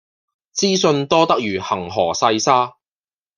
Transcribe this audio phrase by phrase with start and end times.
[0.55, 2.73] 資訊多得如恆河細沙